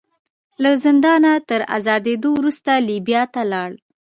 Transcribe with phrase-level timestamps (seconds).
[0.63, 3.69] له زندانه تر ازادېدو وروسته لیبیا ته لاړ.